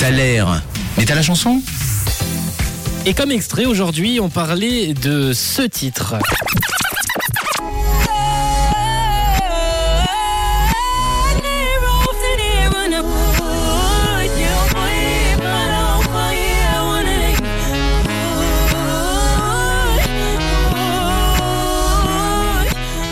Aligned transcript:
T'as 0.00 0.08
l'air. 0.08 0.62
Mais 0.96 1.04
t'as 1.04 1.14
la 1.14 1.20
chanson? 1.20 1.60
Et 3.04 3.12
comme 3.12 3.30
extrait, 3.30 3.66
aujourd'hui, 3.66 4.18
on 4.18 4.30
parlait 4.30 4.94
de 4.94 5.34
ce 5.34 5.60
titre. 5.60 6.14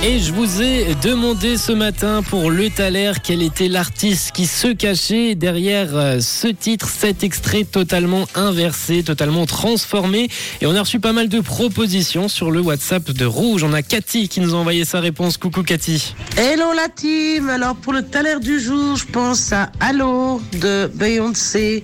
Et 0.05 0.21
je 0.21 0.33
vous 0.33 0.63
ai 0.63 0.95
demandé 1.03 1.57
ce 1.57 1.73
matin 1.73 2.23
pour 2.23 2.53
Le 2.53 2.71
Thaler 2.71 3.15
quel 3.21 3.43
était 3.43 3.67
l'artiste 3.67 4.31
qui 4.31 4.47
se 4.47 4.69
cachait 4.69 5.35
derrière 5.35 5.89
euh, 5.97 6.21
ce 6.21 6.47
titre, 6.47 6.89
cet 6.89 7.25
extrait 7.25 7.65
totalement 7.65 8.29
inversé, 8.37 9.03
totalement 9.03 9.45
transformé. 9.45 10.29
Et 10.61 10.67
on 10.67 10.75
a 10.77 10.83
reçu 10.83 11.01
pas 11.01 11.13
mal 11.13 11.29
de 11.29 11.41
propositions 11.41 12.29
sur 12.29 12.53
le 12.53 12.61
WhatsApp 12.61 13.11
de 13.11 13.25
Rouge. 13.25 13.65
On 13.65 13.73
a 13.73 13.83
Cathy 13.83 14.29
qui 14.29 14.39
nous 14.41 14.55
a 14.55 14.59
envoyé 14.59 14.85
sa 14.85 15.01
réponse. 15.01 15.37
Coucou 15.37 15.65
Cathy. 15.65 16.15
Hello 16.37 16.73
la 16.77 16.89
team, 16.89 17.49
alors 17.49 17.75
pour 17.75 17.93
le 17.93 18.03
taler 18.03 18.37
du 18.41 18.61
jour, 18.61 18.95
je 18.95 19.05
pense 19.05 19.53
à 19.53 19.73
Allo 19.81 20.41
de 20.61 20.89
Beyoncé. 20.95 21.83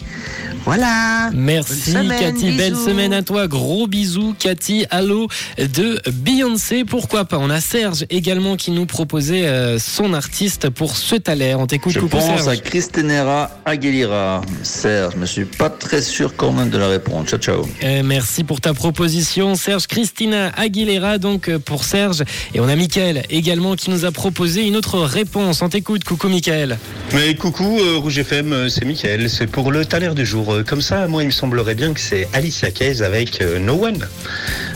Voilà. 0.64 1.30
Merci 1.34 1.90
semaine, 1.90 2.20
Cathy, 2.20 2.52
belle 2.52 2.76
semaine 2.76 3.12
à 3.12 3.22
toi. 3.22 3.48
Gros 3.48 3.86
bisous 3.86 4.34
Cathy. 4.38 4.86
Allô 4.90 5.28
de 5.58 6.00
Beyoncé. 6.10 6.84
Pourquoi 6.84 7.24
pas? 7.24 7.38
On 7.38 7.50
a 7.50 7.60
Serge 7.60 8.03
également 8.10 8.56
qui 8.56 8.70
nous 8.70 8.86
proposait 8.86 9.46
euh, 9.46 9.78
son 9.78 10.12
artiste 10.14 10.70
pour 10.70 10.96
ce 10.96 11.16
Thaler. 11.16 11.54
On 11.54 11.66
t'écoute. 11.66 11.92
Je 11.92 12.00
Coucou 12.00 12.16
pense 12.16 12.24
Serge. 12.26 12.48
à 12.48 12.56
Christenera 12.56 13.50
Aguilera. 13.64 14.40
Serge, 14.62 15.14
je 15.14 15.18
me 15.20 15.26
suis 15.26 15.44
pas 15.44 15.70
très 15.70 16.02
sûr 16.02 16.36
quand 16.36 16.52
même 16.52 16.70
de 16.70 16.78
la 16.78 16.88
réponse. 16.88 17.28
Ciao, 17.28 17.38
ciao. 17.38 17.68
Euh, 17.82 18.02
merci 18.04 18.44
pour 18.44 18.60
ta 18.60 18.74
proposition, 18.74 19.54
Serge 19.54 19.86
Christina 19.86 20.50
Aguilera, 20.56 21.18
donc 21.18 21.48
euh, 21.48 21.58
pour 21.58 21.84
Serge. 21.84 22.22
Et 22.54 22.60
on 22.60 22.68
a 22.68 22.76
Mickaël 22.76 23.24
également 23.30 23.74
qui 23.76 23.90
nous 23.90 24.04
a 24.04 24.10
proposé 24.12 24.66
une 24.66 24.76
autre 24.76 24.98
réponse. 25.00 25.62
On 25.62 25.68
t'écoute, 25.68 26.04
coucou 26.04 26.28
Mickaël. 26.28 26.78
Mais 27.12 27.34
coucou, 27.34 27.78
euh, 27.80 27.98
Rouge 27.98 28.18
FM, 28.18 28.68
c'est 28.68 28.84
Mickaël. 28.84 29.28
C'est 29.30 29.46
pour 29.46 29.70
le 29.72 29.84
taler 29.84 30.10
du 30.14 30.26
jour. 30.26 30.56
Comme 30.66 30.80
ça, 30.80 31.06
moi, 31.08 31.22
il 31.22 31.26
me 31.26 31.30
semblerait 31.32 31.74
bien 31.74 31.92
que 31.92 32.00
c'est 32.00 32.28
Alicia 32.32 32.70
Keys 32.70 33.02
avec 33.02 33.40
euh, 33.40 33.58
No 33.58 33.84
One. 33.84 34.06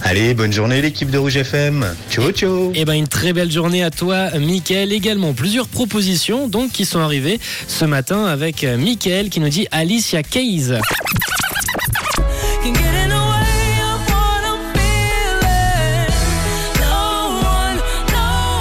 Allez, 0.03 0.35
bonne 0.35 0.53
journée, 0.53 0.81
l'équipe 0.81 1.11
de 1.11 1.19
Rouge 1.19 1.37
FM. 1.37 1.87
Ciao, 2.11 2.31
ciao. 2.31 2.73
Eh 2.75 2.85
ben 2.85 2.95
une 2.95 3.09
très 3.19 3.33
belle 3.33 3.50
journée 3.50 3.83
à 3.83 3.91
toi, 3.91 4.30
Mickaël. 4.38 4.92
Également 4.92 5.33
plusieurs 5.33 5.66
propositions 5.66 6.47
donc 6.47 6.70
qui 6.70 6.84
sont 6.84 7.00
arrivées 7.00 7.41
ce 7.66 7.84
matin 7.84 8.27
avec 8.27 8.62
euh, 8.62 8.77
Mickaël 8.77 9.28
qui 9.28 9.41
nous 9.41 9.48
dit 9.48 9.66
Alicia 9.72 10.22
Keys. 10.22 10.78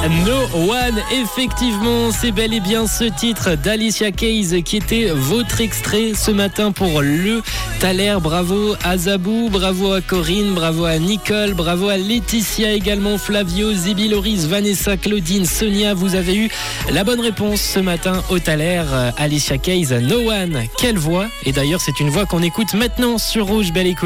No 0.09 0.69
One, 0.71 1.01
effectivement, 1.11 2.11
c'est 2.11 2.31
bel 2.31 2.53
et 2.53 2.61
bien 2.61 2.87
ce 2.87 3.03
titre 3.03 3.55
d'Alicia 3.55 4.11
Keys 4.11 4.63
qui 4.63 4.77
était 4.77 5.09
votre 5.13 5.59
extrait 5.59 6.13
ce 6.15 6.31
matin 6.31 6.71
pour 6.71 7.01
le 7.01 7.41
Thaler. 7.81 8.15
Bravo 8.21 8.75
à 8.85 8.97
Zabou, 8.97 9.49
bravo 9.49 9.91
à 9.91 10.01
Corinne, 10.01 10.53
bravo 10.53 10.85
à 10.85 10.97
Nicole, 10.97 11.55
bravo 11.55 11.89
à 11.89 11.97
Laetitia 11.97 12.71
également, 12.71 13.17
Flavio, 13.17 13.73
Zibi, 13.73 14.07
Loris, 14.07 14.45
Vanessa, 14.45 14.95
Claudine, 14.95 15.45
Sonia. 15.45 15.93
Vous 15.93 16.15
avez 16.15 16.35
eu 16.35 16.49
la 16.89 17.03
bonne 17.03 17.19
réponse 17.19 17.59
ce 17.59 17.79
matin 17.79 18.23
au 18.29 18.39
Thaler. 18.39 18.83
Alicia 19.17 19.57
Keys, 19.57 19.87
No 20.01 20.31
One, 20.31 20.63
quelle 20.77 20.97
voix 20.97 21.27
Et 21.45 21.51
d'ailleurs, 21.51 21.81
c'est 21.81 21.99
une 21.99 22.09
voix 22.09 22.25
qu'on 22.25 22.43
écoute 22.43 22.73
maintenant 22.75 23.17
sur 23.17 23.47
Rouge. 23.47 23.73
Belle 23.73 23.87
écoute. 23.87 23.95